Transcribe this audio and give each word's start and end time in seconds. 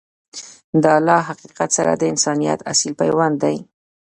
دا 0.83 0.95
له 1.07 1.15
حقیقت 1.27 1.69
سره 1.77 1.91
د 1.95 2.03
انسانیت 2.13 2.59
اصیل 2.71 2.93
پیوند 3.01 3.35
دی. 3.43 3.57